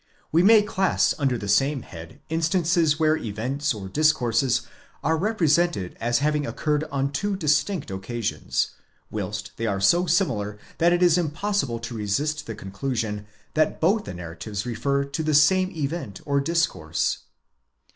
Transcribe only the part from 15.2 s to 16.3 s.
the same event